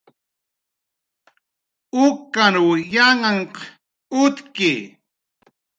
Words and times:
ukanw 2.05 2.67
yanhanhq 2.93 3.57
utki 4.21 4.71